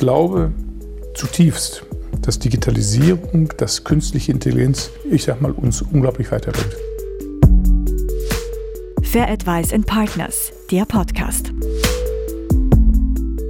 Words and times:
glaube 0.00 0.50
zutiefst, 1.14 1.84
dass 2.22 2.38
Digitalisierung, 2.38 3.50
dass 3.58 3.84
künstliche 3.84 4.32
Intelligenz, 4.32 4.90
ich 5.04 5.24
sag 5.24 5.42
mal, 5.42 5.52
uns 5.52 5.82
unglaublich 5.82 6.32
weiterbringt. 6.32 6.74
Fair 9.02 9.28
Advice 9.28 9.74
and 9.74 9.86
Partners, 9.86 10.52
der 10.70 10.86
Podcast. 10.86 11.52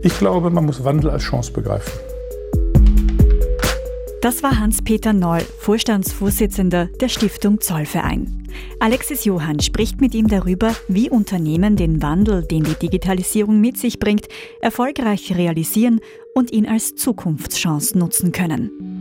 Ich 0.02 0.18
glaube, 0.18 0.50
man 0.50 0.66
muss 0.66 0.82
Wandel 0.82 1.10
als 1.10 1.22
Chance 1.22 1.52
begreifen. 1.52 1.92
Das 4.20 4.42
war 4.42 4.58
Hans-Peter 4.58 5.12
Noll, 5.12 5.42
Vorstandsvorsitzender 5.58 6.86
der 7.00 7.08
Stiftung 7.08 7.60
Zollverein. 7.60 8.39
Alexis 8.78 9.24
Johann 9.24 9.60
spricht 9.60 10.00
mit 10.00 10.14
ihm 10.14 10.28
darüber, 10.28 10.74
wie 10.88 11.10
Unternehmen 11.10 11.76
den 11.76 12.02
Wandel, 12.02 12.42
den 12.42 12.64
die 12.64 12.74
Digitalisierung 12.74 13.60
mit 13.60 13.78
sich 13.78 13.98
bringt, 13.98 14.28
erfolgreich 14.60 15.36
realisieren 15.36 16.00
und 16.34 16.52
ihn 16.52 16.66
als 16.66 16.94
Zukunftschance 16.94 17.98
nutzen 17.98 18.32
können. 18.32 18.99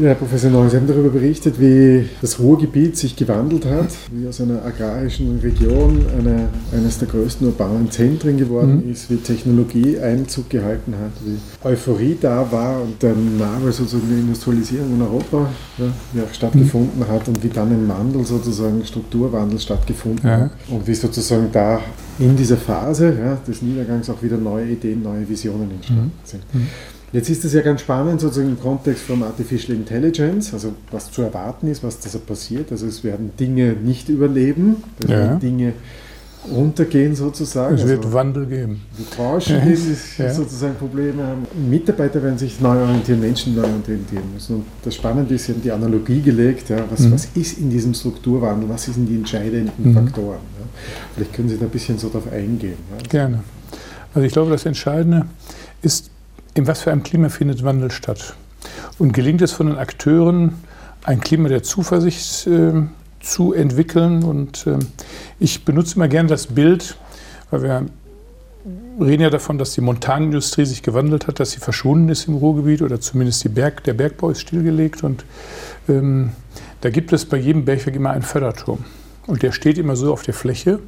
Ja, 0.00 0.06
Herr 0.06 0.14
Professor 0.14 0.50
Neu, 0.50 0.66
Sie 0.70 0.78
haben 0.78 0.86
darüber 0.86 1.10
berichtet, 1.10 1.60
wie 1.60 2.08
das 2.22 2.38
Ruhrgebiet 2.38 2.96
sich 2.96 3.16
gewandelt 3.16 3.66
hat, 3.66 3.90
wie 4.10 4.26
aus 4.26 4.40
einer 4.40 4.64
agrarischen 4.64 5.38
Region 5.40 6.06
eine, 6.18 6.48
eines 6.72 6.98
der 6.98 7.08
größten 7.08 7.46
urbanen 7.46 7.90
Zentren 7.90 8.38
geworden 8.38 8.82
mhm. 8.86 8.92
ist, 8.92 9.10
wie 9.10 9.16
Technologie 9.16 9.98
Einzug 9.98 10.48
gehalten 10.48 10.94
hat, 10.94 11.12
wie 11.22 11.36
Euphorie 11.68 12.16
da 12.18 12.50
war 12.50 12.80
und 12.80 13.02
dann 13.02 13.36
nahe 13.36 13.70
sozusagen 13.72 14.08
die 14.08 14.20
Industrialisierung 14.20 14.94
in 14.94 15.02
Europa 15.02 15.50
ja, 15.76 15.84
wie 16.14 16.22
auch 16.22 16.32
stattgefunden 16.32 17.00
mhm. 17.00 17.08
hat 17.08 17.28
und 17.28 17.44
wie 17.44 17.50
dann 17.50 17.68
ein 17.68 17.86
Wandel 17.86 18.24
sozusagen, 18.24 18.82
Strukturwandel 18.82 19.58
stattgefunden 19.58 20.26
ja. 20.26 20.40
hat 20.40 20.50
und 20.70 20.86
wie 20.86 20.94
sozusagen 20.94 21.48
da 21.52 21.78
in 22.18 22.34
dieser 22.34 22.56
Phase 22.56 23.14
ja, 23.22 23.36
des 23.46 23.60
Niedergangs 23.60 24.08
auch 24.08 24.22
wieder 24.22 24.38
neue 24.38 24.70
Ideen, 24.70 25.02
neue 25.02 25.28
Visionen 25.28 25.70
entstanden 25.72 26.04
mhm. 26.04 26.10
sind. 26.24 26.42
Jetzt 27.12 27.28
ist 27.28 27.44
es 27.44 27.52
ja 27.52 27.60
ganz 27.60 27.80
spannend, 27.80 28.20
sozusagen 28.20 28.50
im 28.50 28.60
Kontext 28.60 29.04
von 29.04 29.22
Artificial 29.22 29.76
Intelligence, 29.76 30.54
also 30.54 30.72
was 30.92 31.10
zu 31.10 31.22
erwarten 31.22 31.66
ist, 31.68 31.82
was 31.82 31.98
da 31.98 32.18
passiert. 32.18 32.70
Also 32.70 32.86
es 32.86 33.02
werden 33.02 33.32
Dinge 33.38 33.72
nicht 33.72 34.08
überleben, 34.08 34.76
es 35.02 35.10
ja. 35.10 35.16
werden 35.16 35.40
Dinge 35.40 35.72
untergehen 36.48 37.14
sozusagen. 37.14 37.74
Es 37.74 37.86
wird 37.86 38.04
also 38.04 38.12
Wandel 38.12 38.46
geben. 38.46 38.80
Die 38.98 39.14
Branchen, 39.14 39.60
die 39.64 40.22
ja. 40.22 40.32
sozusagen 40.32 40.74
Probleme 40.76 41.22
haben. 41.22 41.46
Mitarbeiter 41.68 42.22
werden 42.22 42.38
sich 42.38 42.60
neu 42.60 42.80
orientieren, 42.80 43.20
Menschen 43.20 43.54
neu 43.54 43.62
orientieren 43.62 44.24
müssen. 44.32 44.56
Und 44.56 44.64
das 44.82 44.94
Spannende 44.94 45.34
ist, 45.34 45.46
Sie 45.46 45.52
haben 45.52 45.62
die 45.62 45.70
Analogie 45.70 46.22
gelegt, 46.22 46.70
ja, 46.70 46.78
was, 46.88 47.00
mhm. 47.00 47.12
was 47.12 47.28
ist 47.34 47.58
in 47.58 47.68
diesem 47.70 47.92
Strukturwandel, 47.92 48.68
was 48.68 48.84
sind 48.84 49.06
die 49.06 49.16
entscheidenden 49.16 49.90
mhm. 49.90 49.94
Faktoren. 49.94 50.40
Ja. 50.58 50.66
Vielleicht 51.14 51.34
können 51.34 51.48
Sie 51.48 51.58
da 51.58 51.64
ein 51.64 51.70
bisschen 51.70 51.98
so 51.98 52.08
darauf 52.08 52.32
eingehen. 52.32 52.78
Gerne. 53.08 53.42
Also 54.14 54.26
ich 54.26 54.32
glaube, 54.32 54.50
das 54.50 54.64
Entscheidende 54.64 55.26
ist, 55.82 56.10
in 56.54 56.66
was 56.66 56.82
für 56.82 56.92
einem 56.92 57.02
Klima 57.02 57.28
findet 57.28 57.64
Wandel 57.64 57.90
statt? 57.90 58.34
Und 58.98 59.12
gelingt 59.12 59.42
es 59.42 59.52
von 59.52 59.66
den 59.66 59.78
Akteuren, 59.78 60.54
ein 61.04 61.20
Klima 61.20 61.48
der 61.48 61.62
Zuversicht 61.62 62.46
äh, 62.46 62.72
zu 63.20 63.52
entwickeln? 63.52 64.22
Und 64.22 64.66
äh, 64.66 64.78
ich 65.38 65.64
benutze 65.64 65.96
immer 65.96 66.08
gerne 66.08 66.28
das 66.28 66.48
Bild, 66.48 66.96
weil 67.50 67.62
wir 67.62 67.86
reden 69.00 69.22
ja 69.22 69.30
davon, 69.30 69.58
dass 69.58 69.72
die 69.72 69.80
Montanindustrie 69.80 70.64
sich 70.64 70.82
gewandelt 70.82 71.26
hat, 71.26 71.40
dass 71.40 71.52
sie 71.52 71.60
verschwunden 71.60 72.08
ist 72.08 72.28
im 72.28 72.34
Ruhrgebiet 72.34 72.82
oder 72.82 73.00
zumindest 73.00 73.54
Berg, 73.54 73.84
der 73.84 73.94
Bergbau 73.94 74.30
ist 74.30 74.40
stillgelegt. 74.40 75.02
Und 75.02 75.24
ähm, 75.88 76.30
da 76.80 76.90
gibt 76.90 77.12
es 77.12 77.24
bei 77.24 77.38
jedem 77.38 77.64
Bergwerk 77.64 77.96
immer 77.96 78.10
einen 78.10 78.22
Förderturm. 78.22 78.84
Und 79.26 79.42
der 79.42 79.52
steht 79.52 79.78
immer 79.78 79.96
so 79.96 80.12
auf 80.12 80.22
der 80.22 80.34
Fläche. 80.34 80.80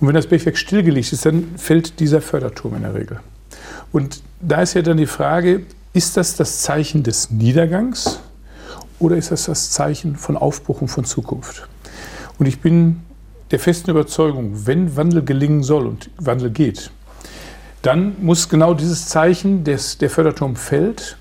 Und 0.00 0.08
wenn 0.08 0.14
das 0.14 0.26
Bergwerk 0.26 0.56
stillgelegt 0.56 1.12
ist, 1.12 1.26
dann 1.26 1.48
fällt 1.56 2.00
dieser 2.00 2.20
Förderturm 2.20 2.76
in 2.76 2.82
der 2.82 2.94
Regel. 2.94 3.20
Und 3.92 4.22
da 4.40 4.62
ist 4.62 4.74
ja 4.74 4.82
dann 4.82 4.96
die 4.96 5.06
Frage, 5.06 5.66
ist 5.92 6.16
das 6.16 6.36
das 6.36 6.62
Zeichen 6.62 7.02
des 7.02 7.30
Niedergangs 7.30 8.20
oder 8.98 9.16
ist 9.16 9.30
das 9.30 9.44
das 9.44 9.70
Zeichen 9.70 10.16
von 10.16 10.36
Aufbruch 10.36 10.80
und 10.80 10.88
von 10.88 11.04
Zukunft? 11.04 11.68
Und 12.38 12.46
ich 12.46 12.60
bin 12.60 13.02
der 13.50 13.58
festen 13.58 13.90
Überzeugung, 13.90 14.66
wenn 14.66 14.96
Wandel 14.96 15.22
gelingen 15.22 15.62
soll 15.62 15.86
und 15.86 16.10
Wandel 16.16 16.50
geht, 16.50 16.90
dann 17.82 18.16
muss 18.22 18.48
genau 18.48 18.74
dieses 18.74 19.08
Zeichen, 19.08 19.64
des, 19.64 19.98
der 19.98 20.08
Förderturm 20.08 20.56
fällt, 20.56 21.18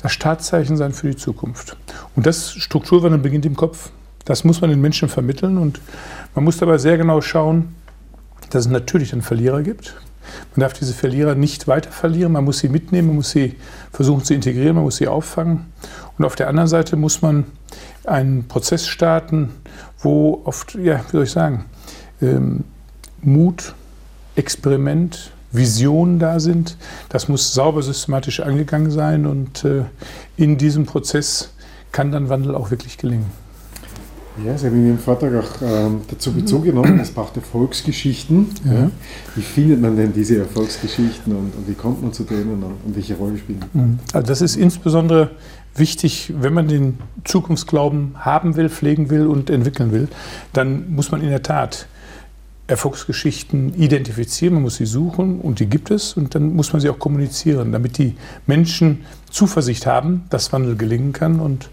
das 0.00 0.12
Startzeichen 0.12 0.76
sein 0.76 0.92
für 0.92 1.08
die 1.10 1.16
Zukunft. 1.16 1.76
Und 2.16 2.24
das 2.24 2.52
Strukturwandel 2.52 3.20
beginnt 3.20 3.44
im 3.46 3.56
Kopf. 3.56 3.90
Das 4.24 4.44
muss 4.44 4.60
man 4.60 4.70
den 4.70 4.80
Menschen 4.80 5.08
vermitteln 5.10 5.58
und 5.58 5.80
man 6.34 6.44
muss 6.44 6.56
dabei 6.56 6.78
sehr 6.78 6.96
genau 6.96 7.20
schauen, 7.20 7.74
dass 8.50 8.64
es 8.64 8.70
natürlich 8.70 9.12
einen 9.12 9.22
Verlierer 9.22 9.62
gibt 9.62 9.94
man 10.54 10.60
darf 10.60 10.72
diese 10.72 10.94
Verlierer 10.94 11.34
nicht 11.34 11.68
weiter 11.68 11.90
verlieren, 11.90 12.32
man 12.32 12.44
muss 12.44 12.58
sie 12.58 12.68
mitnehmen, 12.68 13.08
man 13.08 13.16
muss 13.16 13.30
sie 13.30 13.56
versuchen 13.92 14.24
zu 14.24 14.34
integrieren, 14.34 14.76
man 14.76 14.84
muss 14.84 14.96
sie 14.96 15.08
auffangen. 15.08 15.66
Und 16.18 16.24
auf 16.24 16.36
der 16.36 16.48
anderen 16.48 16.68
Seite 16.68 16.96
muss 16.96 17.22
man 17.22 17.44
einen 18.04 18.46
Prozess 18.46 18.86
starten, 18.86 19.50
wo 19.98 20.42
oft, 20.44 20.74
ja, 20.74 21.00
wie 21.08 21.12
soll 21.12 21.24
ich 21.24 21.30
sagen, 21.30 21.64
ähm, 22.22 22.64
Mut, 23.22 23.74
Experiment, 24.36 25.32
Visionen 25.52 26.18
da 26.18 26.40
sind. 26.40 26.76
Das 27.08 27.28
muss 27.28 27.54
sauber 27.54 27.82
systematisch 27.82 28.40
angegangen 28.40 28.90
sein 28.90 29.26
und 29.26 29.64
äh, 29.64 29.84
in 30.36 30.58
diesem 30.58 30.84
Prozess 30.84 31.50
kann 31.92 32.10
dann 32.10 32.28
Wandel 32.28 32.54
auch 32.54 32.70
wirklich 32.70 32.98
gelingen. 32.98 33.43
Ja, 34.42 34.58
Sie 34.58 34.66
haben 34.66 34.76
in 34.76 34.86
Ihrem 34.86 34.98
Vortrag 34.98 35.32
auch 35.34 35.62
ähm, 35.62 36.00
dazu 36.10 36.32
Bezug 36.32 36.64
genommen, 36.64 36.98
es 36.98 37.10
braucht 37.10 37.36
Erfolgsgeschichten. 37.36 38.48
Ja. 38.64 38.90
Wie 39.36 39.42
findet 39.42 39.80
man 39.80 39.96
denn 39.96 40.12
diese 40.12 40.38
Erfolgsgeschichten 40.38 41.32
und, 41.32 41.54
und 41.54 41.68
wie 41.68 41.74
kommt 41.74 42.02
man 42.02 42.12
zu 42.12 42.24
denen 42.24 42.50
und, 42.50 42.64
und 42.64 42.96
welche 42.96 43.14
Rolle 43.14 43.38
spielen? 43.38 43.64
Mhm. 43.72 43.98
Also 44.12 44.26
das 44.26 44.40
ist 44.40 44.56
insbesondere 44.56 45.30
wichtig, 45.76 46.32
wenn 46.36 46.52
man 46.52 46.66
den 46.66 46.98
Zukunftsglauben 47.24 48.16
haben 48.18 48.56
will, 48.56 48.68
pflegen 48.68 49.08
will 49.08 49.26
und 49.26 49.50
entwickeln 49.50 49.92
will, 49.92 50.08
dann 50.52 50.92
muss 50.92 51.12
man 51.12 51.20
in 51.20 51.28
der 51.28 51.42
Tat 51.42 51.86
Erfolgsgeschichten 52.66 53.74
identifizieren, 53.74 54.54
man 54.54 54.62
muss 54.62 54.76
sie 54.76 54.86
suchen 54.86 55.40
und 55.40 55.60
die 55.60 55.66
gibt 55.66 55.90
es 55.90 56.14
und 56.14 56.34
dann 56.34 56.54
muss 56.54 56.72
man 56.72 56.80
sie 56.80 56.88
auch 56.88 56.98
kommunizieren, 56.98 57.72
damit 57.72 57.98
die 57.98 58.16
Menschen 58.46 59.04
Zuversicht 59.30 59.86
haben, 59.86 60.24
dass 60.30 60.52
Wandel 60.52 60.76
gelingen 60.76 61.12
kann 61.12 61.40
und 61.40 61.68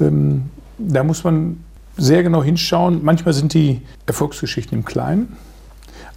ähm, 0.00 0.50
da 0.78 1.02
muss 1.02 1.24
man 1.24 1.58
sehr 1.98 2.22
genau 2.22 2.42
hinschauen. 2.42 3.00
Manchmal 3.02 3.34
sind 3.34 3.52
die 3.52 3.82
Erfolgsgeschichten 4.06 4.78
im 4.78 4.84
Kleinen 4.84 5.36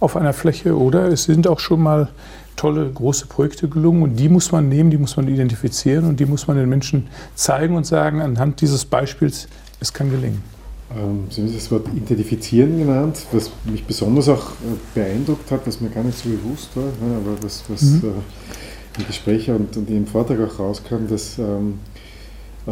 auf 0.00 0.16
einer 0.16 0.32
Fläche 0.32 0.76
oder 0.76 1.08
es 1.08 1.24
sind 1.24 1.46
auch 1.46 1.60
schon 1.60 1.82
mal 1.82 2.08
tolle 2.56 2.90
große 2.90 3.26
Projekte 3.26 3.68
gelungen 3.68 4.02
und 4.02 4.16
die 4.16 4.28
muss 4.28 4.52
man 4.52 4.68
nehmen, 4.68 4.90
die 4.90 4.98
muss 4.98 5.16
man 5.16 5.28
identifizieren 5.28 6.06
und 6.06 6.18
die 6.20 6.26
muss 6.26 6.46
man 6.46 6.56
den 6.56 6.68
Menschen 6.68 7.08
zeigen 7.34 7.76
und 7.76 7.86
sagen, 7.86 8.20
anhand 8.20 8.60
dieses 8.60 8.84
Beispiels, 8.84 9.48
es 9.80 9.92
kann 9.92 10.10
gelingen. 10.10 10.42
Ähm, 10.96 11.24
Sie 11.30 11.42
haben 11.42 11.52
das 11.52 11.70
Wort 11.70 11.86
identifizieren 11.94 12.78
genannt, 12.78 13.26
was 13.32 13.50
mich 13.64 13.84
besonders 13.84 14.28
auch 14.28 14.50
äh, 14.50 14.76
beeindruckt 14.94 15.50
hat, 15.50 15.66
was 15.66 15.80
mir 15.80 15.88
gar 15.88 16.04
nicht 16.04 16.18
so 16.18 16.28
bewusst 16.28 16.76
war, 16.76 16.84
ne, 16.84 17.16
aber 17.16 17.42
was, 17.42 17.64
was 17.68 17.82
mhm. 17.82 18.02
äh, 18.04 19.00
im 19.00 19.06
Gespräch 19.06 19.48
und, 19.50 19.76
und 19.76 19.88
im 19.88 20.06
Vortrag 20.06 20.38
auch 20.40 20.58
rauskam, 20.58 21.06
dass 21.08 21.38
ähm, 21.38 21.78
äh, 22.66 22.70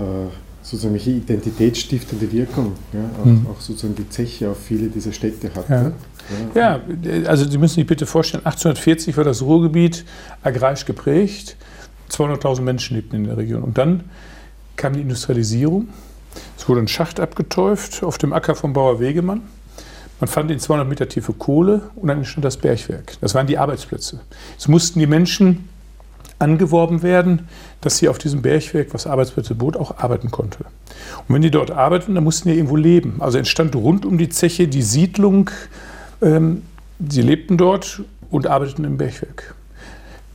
sozusagen 0.70 0.94
welche 0.94 1.10
identitätsstiftende 1.10 2.30
Wirkung 2.30 2.72
ja, 2.92 3.00
auch, 3.20 3.24
mhm. 3.24 3.46
auch, 3.50 3.60
sozusagen 3.60 3.96
die 3.96 4.08
Zeche 4.08 4.50
auf 4.50 4.58
viele 4.58 4.88
dieser 4.88 5.12
Städte 5.12 5.50
hat. 5.54 5.68
Ja. 5.68 5.92
Ja. 6.54 6.80
ja. 7.02 7.26
also 7.26 7.48
Sie 7.48 7.58
müssen 7.58 7.76
sich 7.76 7.86
bitte 7.86 8.06
vorstellen, 8.06 8.46
1840 8.46 9.16
war 9.16 9.24
das 9.24 9.42
Ruhrgebiet 9.42 10.04
agrarisch 10.42 10.84
geprägt, 10.84 11.56
200.000 12.10 12.60
Menschen 12.62 12.96
lebten 12.96 13.16
in 13.16 13.24
der 13.24 13.36
Region. 13.36 13.62
Und 13.62 13.78
dann 13.78 14.04
kam 14.76 14.92
die 14.92 15.00
Industrialisierung, 15.00 15.88
es 16.56 16.68
wurde 16.68 16.80
ein 16.80 16.88
Schacht 16.88 17.18
abgetäuft 17.18 18.04
auf 18.04 18.18
dem 18.18 18.32
Acker 18.32 18.54
vom 18.54 18.72
Bauer 18.72 19.00
Wegemann. 19.00 19.42
Man 20.20 20.28
fand 20.28 20.50
in 20.50 20.60
200 20.60 20.88
Meter 20.88 21.08
tiefe 21.08 21.32
Kohle 21.32 21.90
und 21.96 22.08
dann 22.08 22.18
entstand 22.18 22.44
das 22.44 22.58
Bergwerk. 22.58 23.14
Das 23.20 23.34
waren 23.34 23.46
die 23.48 23.58
Arbeitsplätze. 23.58 24.20
Es 24.56 24.68
mussten 24.68 25.00
die 25.00 25.06
Menschen 25.06 25.68
angeworben 26.40 27.02
werden, 27.02 27.48
dass 27.80 27.98
sie 27.98 28.08
auf 28.08 28.18
diesem 28.18 28.42
Bergwerk, 28.42 28.92
was 28.92 29.06
Arbeitsplätze 29.06 29.54
bot, 29.54 29.76
auch 29.76 29.98
arbeiten 29.98 30.30
konnte. 30.30 30.64
Und 31.28 31.34
wenn 31.34 31.42
die 31.42 31.50
dort 31.50 31.70
arbeiteten, 31.70 32.14
dann 32.14 32.24
mussten 32.24 32.48
die 32.48 32.56
irgendwo 32.56 32.76
leben. 32.76 33.16
Also 33.20 33.38
entstand 33.38 33.76
rund 33.76 34.04
um 34.04 34.18
die 34.18 34.28
Zeche 34.28 34.66
die 34.66 34.82
Siedlung. 34.82 35.50
Ähm, 36.22 36.62
sie 37.08 37.22
lebten 37.22 37.56
dort 37.56 38.02
und 38.30 38.46
arbeiteten 38.46 38.84
im 38.84 38.96
Bergwerk. 38.96 39.54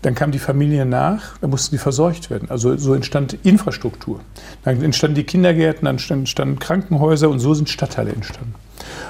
Dann 0.02 0.14
kam 0.14 0.32
die 0.32 0.40
Familie 0.40 0.86
nach, 0.86 1.40
dann 1.40 1.50
mussten 1.50 1.76
die 1.76 1.80
versorgt 1.80 2.30
werden. 2.30 2.52
Also 2.52 2.78
so 2.78 2.94
entstand 2.94 3.40
Infrastruktur. 3.44 4.20
Dann 4.64 4.84
entstanden 4.84 5.16
die 5.16 5.24
Kindergärten, 5.24 5.86
dann 5.86 5.98
entstanden 5.98 6.60
Krankenhäuser 6.60 7.28
und 7.28 7.40
so 7.40 7.56
sind 7.56 7.70
Stadtteile 7.70 8.12
entstanden. 8.12 8.54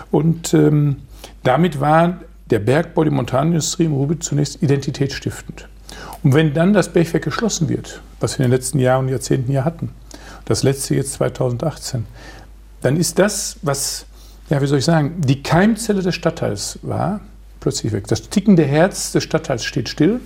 Und 0.09 0.53
ähm, 0.53 0.97
damit 1.43 1.81
war 1.81 2.21
der 2.49 2.59
Bergbau, 2.59 3.03
die 3.03 3.09
Montanindustrie 3.09 3.85
im 3.85 3.93
Ruhrgebiet 3.93 4.23
zunächst 4.23 4.63
identitätsstiftend. 4.63 5.67
Und 6.23 6.33
wenn 6.33 6.53
dann 6.53 6.73
das 6.73 6.91
Bergwerk 6.91 7.23
geschlossen 7.23 7.69
wird, 7.69 8.01
was 8.19 8.37
wir 8.37 8.45
in 8.45 8.51
den 8.51 8.57
letzten 8.57 8.79
Jahren 8.79 9.05
und 9.05 9.11
Jahrzehnten 9.11 9.51
ja 9.51 9.63
hatten, 9.63 9.91
das 10.45 10.63
letzte 10.63 10.95
jetzt 10.95 11.13
2018, 11.13 12.05
dann 12.81 12.97
ist 12.97 13.19
das, 13.19 13.57
was, 13.61 14.05
ja, 14.49 14.61
wie 14.61 14.67
soll 14.67 14.79
ich 14.79 14.85
sagen, 14.85 15.21
die 15.21 15.41
Keimzelle 15.41 16.01
des 16.01 16.15
Stadtteils 16.15 16.79
war, 16.81 17.21
plötzlich 17.59 17.93
weg. 17.93 18.07
Das 18.07 18.29
tickende 18.29 18.63
Herz 18.63 19.11
des 19.11 19.23
Stadtteils 19.23 19.63
steht 19.63 19.89
still. 19.89 20.19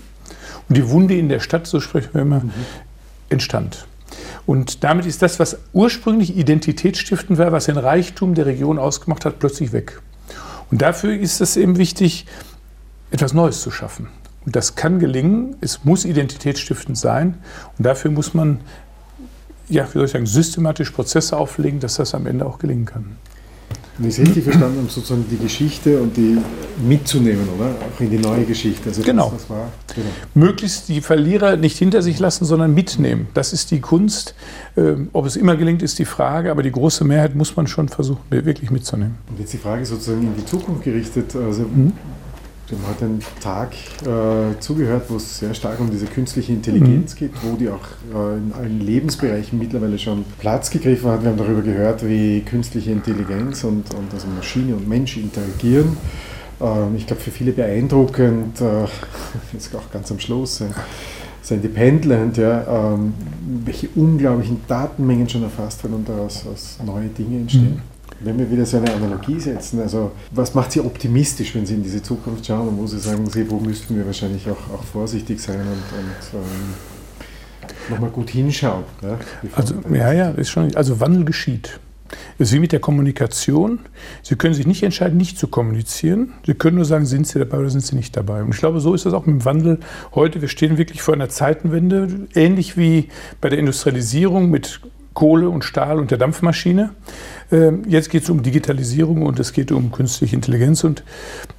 Und 0.68 0.78
die 0.78 0.90
Wunde 0.90 1.18
in 1.18 1.30
der 1.30 1.40
Stadt, 1.40 1.68
so 1.68 1.80
sprechen 1.80 2.10
wir 2.14 2.22
immer, 2.22 2.42
mhm. 2.42 2.52
entstand. 3.30 3.88
Und 4.46 4.84
damit 4.84 5.06
ist 5.06 5.22
das, 5.22 5.40
was 5.40 5.58
ursprünglich 5.74 6.36
identitätsstiftend 6.36 7.40
war, 7.40 7.52
was 7.52 7.66
den 7.66 7.78
Reichtum 7.78 8.36
der 8.36 8.46
Region 8.46 8.78
ausgemacht 8.78 9.26
hat, 9.26 9.40
plötzlich 9.40 9.72
weg. 9.72 10.02
Und 10.72 10.82
dafür 10.82 11.16
ist 11.16 11.42
es 11.42 11.56
eben 11.56 11.78
wichtig, 11.78 12.26
etwas 13.12 13.34
Neues 13.34 13.62
zu 13.62 13.72
schaffen. 13.72 14.08
Und 14.50 14.56
das 14.56 14.74
kann 14.74 14.98
gelingen, 14.98 15.58
es 15.62 15.86
muss 15.86 16.06
identitätsstiftend 16.06 16.98
sein. 16.98 17.36
Und 17.78 17.86
dafür 17.86 18.10
muss 18.10 18.34
man, 18.34 18.62
ja, 19.68 19.88
wie 19.90 20.00
soll 20.00 20.06
ich 20.06 20.12
sagen, 20.12 20.26
systematisch 20.26 20.90
Prozesse 20.90 21.38
auflegen, 21.38 21.80
dass 21.80 21.98
das 21.98 22.16
am 22.16 22.26
Ende 22.26 22.48
auch 22.48 22.58
gelingen 22.58 22.86
kann. 22.86 23.18
Wenn 24.00 24.10
ich 24.10 24.18
es 24.18 24.26
richtig 24.26 24.46
verstanden 24.46 24.80
habe, 24.80 24.90
sozusagen 24.90 25.24
die 25.30 25.38
Geschichte 25.38 26.02
und 26.02 26.18
die 26.18 26.40
mitzunehmen, 26.84 27.48
oder? 27.60 27.76
Auch 27.76 28.02
in 28.02 28.10
die 28.10 28.18
neue 28.18 28.44
Geschichte. 28.44 28.90
Also 28.90 29.04
genau. 29.04 29.32
Das, 29.32 29.48
war, 29.52 29.68
genau. 29.94 30.08
Möglichst 30.34 30.90
die 30.90 31.02
Verlierer 31.02 31.56
nicht 31.56 31.78
hinter 31.78 32.02
sich 32.02 32.18
lassen, 32.18 32.46
sondern 32.46 32.74
mitnehmen. 32.74 33.28
Das 33.36 33.54
ist 33.54 33.70
die 33.70 33.82
Kunst. 33.82 34.34
Ähm, 34.76 35.10
ob 35.14 35.28
es 35.28 35.36
immer 35.36 35.58
gelingt, 35.58 35.84
ist 35.84 36.00
die 36.00 36.06
Frage, 36.06 36.50
aber 36.50 36.64
die 36.64 36.72
große 36.72 37.04
Mehrheit 37.04 37.36
muss 37.36 37.56
man 37.56 37.68
schon 37.68 37.88
versuchen, 37.88 38.22
wirklich 38.32 38.72
mitzunehmen. 38.72 39.18
Und 39.30 39.40
jetzt 39.40 39.54
die 39.54 39.58
Frage 39.58 39.86
sozusagen 39.86 40.24
in 40.24 40.36
die 40.36 40.46
Zukunft 40.46 40.86
gerichtet. 40.86 41.36
Also 41.36 41.62
mhm. 41.62 41.94
Wir 42.70 42.78
haben 42.78 42.88
heute 42.88 43.06
einen 43.06 43.24
Tag 43.42 43.74
äh, 44.06 44.60
zugehört, 44.60 45.06
wo 45.10 45.16
es 45.16 45.40
sehr 45.40 45.56
stark 45.56 45.80
um 45.80 45.90
diese 45.90 46.06
künstliche 46.06 46.54
Intelligenz 46.54 47.16
mhm. 47.16 47.18
geht, 47.18 47.32
wo 47.42 47.56
die 47.56 47.68
auch 47.68 47.80
äh, 48.14 48.38
in 48.38 48.54
allen 48.54 48.80
Lebensbereichen 48.80 49.58
mittlerweile 49.58 49.98
schon 49.98 50.24
Platz 50.38 50.70
gegriffen 50.70 51.10
hat. 51.10 51.24
Wir 51.24 51.32
haben 51.32 51.38
darüber 51.38 51.64
gehört, 51.64 52.08
wie 52.08 52.42
künstliche 52.42 52.92
Intelligenz 52.92 53.64
und, 53.64 53.92
und 53.96 54.14
also 54.14 54.28
Maschine 54.28 54.76
und 54.76 54.88
Mensch 54.88 55.18
interagieren. 55.18 55.98
Ähm, 56.62 56.96
ich 56.96 57.08
glaube, 57.08 57.24
für 57.24 57.32
viele 57.32 57.54
beeindruckend, 57.54 58.62
äh, 58.62 58.86
jetzt 59.54 59.76
auch 59.76 59.90
ganz 59.92 60.12
am 60.12 60.20
Schluss, 60.20 60.62
sehr 61.42 61.58
independent, 61.58 62.38
ja, 62.38 62.94
ähm, 62.94 63.14
welche 63.66 63.90
unglaublichen 63.96 64.62
Datenmengen 64.68 65.28
schon 65.28 65.42
erfasst 65.42 65.84
werden 65.84 65.96
und 65.96 66.08
daraus 66.08 66.46
neue 66.86 67.08
Dinge 67.08 67.38
entstehen. 67.40 67.78
Mhm. 67.78 67.99
Wenn 68.22 68.38
wir 68.38 68.52
wieder 68.52 68.66
so 68.66 68.78
eine 68.78 68.94
Analogie 68.94 69.40
setzen, 69.40 69.80
also 69.80 70.12
was 70.32 70.54
macht 70.54 70.74
Sie 70.74 70.82
optimistisch, 70.82 71.56
wenn 71.56 71.66
Sie 71.66 71.76
in 71.76 71.84
diese 71.84 72.04
Zukunft 72.04 72.46
schauen 72.46 72.68
und 72.68 72.78
wo 72.78 72.86
Sie 72.86 73.00
sagen, 73.00 73.30
Sie, 73.30 73.50
wo 73.50 73.60
müssten 73.60 73.96
wir 73.96 74.06
wahrscheinlich 74.06 74.46
auch, 74.50 74.74
auch 74.74 74.84
vorsichtig 74.84 75.40
sein 75.40 75.60
und, 75.60 75.68
und 75.68 76.42
ähm, 76.42 76.74
nochmal 77.90 78.10
gut 78.10 78.30
hinschauen? 78.30 78.84
Ja, 79.02 79.18
also, 79.56 79.76
ja, 79.94 80.12
ja, 80.12 80.30
ist 80.32 80.50
schon, 80.50 80.76
also 80.76 81.00
Wandel 81.00 81.24
geschieht. 81.24 81.80
Es 82.38 82.50
ist 82.50 82.56
wie 82.56 82.60
mit 82.60 82.72
der 82.72 82.80
Kommunikation. 82.80 83.80
Sie 84.24 84.36
können 84.36 84.54
sich 84.54 84.66
nicht 84.66 84.84
entscheiden, 84.84 85.18
nicht 85.18 85.38
zu 85.38 85.48
kommunizieren. 85.48 86.34
Sie 86.46 86.54
können 86.54 86.78
nur 86.78 86.86
sagen, 86.86 87.06
sind 87.06 87.28
Sie 87.28 87.40
dabei 87.40 87.60
oder 87.60 87.70
sind 87.70 87.86
Sie 87.86 87.96
nicht 87.96 88.16
dabei. 88.18 88.42
Und 88.44 88.54
ich 88.54 88.60
glaube, 88.60 88.80
so 88.80 88.94
ist 88.94 89.06
es 89.06 89.14
auch 89.14 89.26
mit 89.26 89.42
dem 89.42 89.46
Wandel 89.46 89.80
heute. 90.16 90.42
Wir 90.42 90.48
stehen 90.48 90.78
wirklich 90.78 91.02
vor 91.02 91.14
einer 91.14 91.30
Zeitenwende, 91.30 92.28
ähnlich 92.34 92.78
wie 92.78 93.10
bei 93.42 93.50
der 93.50 93.60
Industrialisierung 93.60 94.50
mit 94.50 94.82
Kohle 95.20 95.50
und 95.50 95.66
Stahl 95.66 96.00
und 96.00 96.12
der 96.12 96.18
Dampfmaschine. 96.18 96.92
Ähm, 97.52 97.84
jetzt 97.90 98.10
geht 98.10 98.24
es 98.24 98.30
um 98.30 98.42
Digitalisierung 98.42 99.24
und 99.24 99.38
es 99.38 99.52
geht 99.52 99.70
um 99.74 99.92
künstliche 99.92 100.34
Intelligenz 100.34 100.86
und 100.86 101.04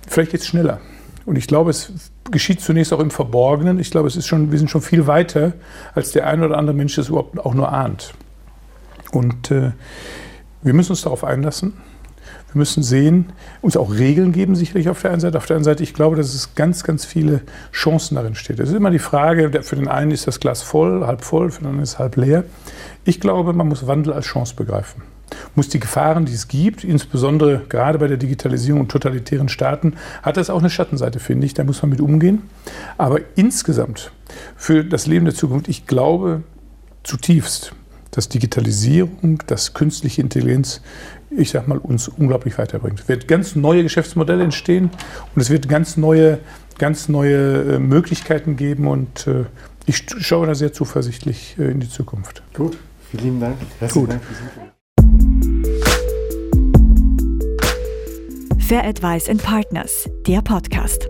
vielleicht 0.08 0.30
geht 0.30 0.40
es 0.40 0.46
schneller. 0.46 0.80
Und 1.26 1.36
ich 1.36 1.46
glaube, 1.46 1.68
es 1.68 1.92
geschieht 2.30 2.62
zunächst 2.62 2.90
auch 2.94 3.00
im 3.00 3.10
Verborgenen. 3.10 3.78
Ich 3.78 3.90
glaube, 3.90 4.08
es 4.08 4.16
ist 4.16 4.26
schon, 4.26 4.50
wir 4.50 4.58
sind 4.58 4.70
schon 4.70 4.80
viel 4.80 5.06
weiter, 5.06 5.52
als 5.94 6.12
der 6.12 6.26
ein 6.26 6.42
oder 6.42 6.56
andere 6.56 6.74
Mensch 6.74 6.96
das 6.96 7.10
überhaupt 7.10 7.38
auch 7.38 7.52
nur 7.52 7.70
ahnt. 7.70 8.14
Und 9.12 9.50
äh, 9.50 9.72
wir 10.62 10.72
müssen 10.72 10.92
uns 10.92 11.02
darauf 11.02 11.22
einlassen. 11.22 11.74
Wir 12.52 12.58
müssen 12.58 12.82
sehen, 12.82 13.26
uns 13.60 13.76
auch 13.76 13.92
Regeln 13.92 14.32
geben, 14.32 14.56
sicherlich 14.56 14.88
auf 14.88 15.00
der 15.02 15.12
einen 15.12 15.20
Seite. 15.20 15.38
Auf 15.38 15.46
der 15.46 15.56
anderen 15.56 15.72
Seite, 15.72 15.82
ich 15.82 15.94
glaube, 15.94 16.16
dass 16.16 16.34
es 16.34 16.54
ganz, 16.54 16.82
ganz 16.82 17.04
viele 17.04 17.42
Chancen 17.72 18.16
darin 18.16 18.34
steht. 18.34 18.58
Es 18.58 18.70
ist 18.70 18.74
immer 18.74 18.90
die 18.90 18.98
Frage, 18.98 19.62
für 19.62 19.76
den 19.76 19.88
einen 19.88 20.10
ist 20.10 20.26
das 20.26 20.40
Glas 20.40 20.62
voll, 20.62 21.06
halb 21.06 21.22
voll, 21.22 21.50
für 21.50 21.60
den 21.60 21.66
anderen 21.66 21.82
ist 21.84 21.90
es 21.90 21.98
halb 21.98 22.16
leer. 22.16 22.44
Ich 23.04 23.20
glaube, 23.20 23.52
man 23.52 23.68
muss 23.68 23.86
Wandel 23.86 24.12
als 24.12 24.26
Chance 24.26 24.54
begreifen. 24.56 25.02
Muss 25.54 25.68
die 25.68 25.78
Gefahren, 25.78 26.24
die 26.24 26.34
es 26.34 26.48
gibt, 26.48 26.82
insbesondere 26.82 27.62
gerade 27.68 27.98
bei 27.98 28.08
der 28.08 28.16
Digitalisierung 28.16 28.80
und 28.80 28.90
totalitären 28.90 29.48
Staaten, 29.48 29.94
hat 30.22 30.36
das 30.36 30.50
auch 30.50 30.58
eine 30.58 30.70
Schattenseite, 30.70 31.20
finde 31.20 31.46
ich. 31.46 31.54
Da 31.54 31.62
muss 31.62 31.82
man 31.82 31.90
mit 31.90 32.00
umgehen. 32.00 32.42
Aber 32.98 33.20
insgesamt 33.36 34.10
für 34.56 34.84
das 34.84 35.06
Leben 35.06 35.24
der 35.24 35.34
Zukunft, 35.34 35.68
ich 35.68 35.86
glaube 35.86 36.42
zutiefst, 37.04 37.74
dass 38.10 38.28
Digitalisierung, 38.28 39.38
dass 39.46 39.72
künstliche 39.72 40.20
Intelligenz, 40.20 40.80
ich 41.30 41.50
sag 41.50 41.68
mal, 41.68 41.78
uns 41.78 42.08
unglaublich 42.08 42.58
weiterbringt. 42.58 43.00
Es 43.00 43.08
wird 43.08 43.28
ganz 43.28 43.56
neue 43.56 43.82
Geschäftsmodelle 43.82 44.44
entstehen 44.44 44.90
und 45.34 45.40
es 45.40 45.50
wird 45.50 45.68
ganz 45.68 45.96
neue, 45.96 46.38
ganz 46.78 47.08
neue 47.08 47.74
äh, 47.74 47.78
Möglichkeiten 47.78 48.56
geben 48.56 48.86
und 48.86 49.26
äh, 49.26 49.44
ich 49.86 50.04
schaue 50.18 50.46
da 50.46 50.54
sehr 50.54 50.72
zuversichtlich 50.72 51.56
äh, 51.58 51.70
in 51.70 51.80
die 51.80 51.88
Zukunft. 51.88 52.42
Gut, 52.54 52.76
vielen 53.10 53.40
Dank. 53.40 53.56
Herzlichen 53.78 54.06
Gut. 54.06 54.10
Dank 54.10 54.22
Fair 58.58 58.84
Advice 58.84 59.28
and 59.28 59.42
Partners, 59.42 60.08
der 60.28 60.42
Podcast. 60.42 61.08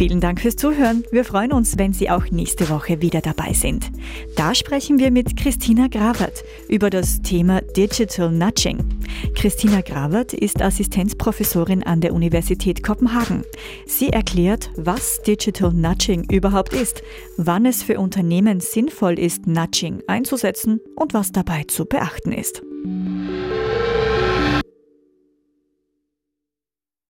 Vielen 0.00 0.20
Dank 0.20 0.40
fürs 0.40 0.56
Zuhören. 0.56 1.04
Wir 1.10 1.26
freuen 1.26 1.52
uns, 1.52 1.76
wenn 1.76 1.92
Sie 1.92 2.08
auch 2.08 2.30
nächste 2.30 2.70
Woche 2.70 3.02
wieder 3.02 3.20
dabei 3.20 3.52
sind. 3.52 3.90
Da 4.34 4.54
sprechen 4.54 4.98
wir 4.98 5.10
mit 5.10 5.36
Christina 5.36 5.88
Gravert 5.88 6.42
über 6.70 6.88
das 6.88 7.20
Thema 7.20 7.60
Digital 7.76 8.32
Nudging. 8.32 8.78
Christina 9.34 9.82
Gravert 9.82 10.32
ist 10.32 10.62
Assistenzprofessorin 10.62 11.82
an 11.82 12.00
der 12.00 12.14
Universität 12.14 12.82
Kopenhagen. 12.82 13.44
Sie 13.84 14.08
erklärt, 14.08 14.70
was 14.74 15.20
Digital 15.20 15.70
Nudging 15.70 16.24
überhaupt 16.30 16.72
ist, 16.72 17.02
wann 17.36 17.66
es 17.66 17.82
für 17.82 18.00
Unternehmen 18.00 18.60
sinnvoll 18.60 19.18
ist, 19.18 19.46
Nudging 19.46 20.02
einzusetzen 20.06 20.80
und 20.96 21.12
was 21.12 21.30
dabei 21.30 21.64
zu 21.64 21.84
beachten 21.84 22.32
ist. 22.32 22.62